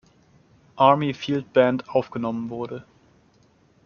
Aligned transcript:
Army 0.79 1.13
Field 1.13 1.53
Band 1.53 1.87
aufgenommen 1.87 2.49
wurde. 2.49 2.83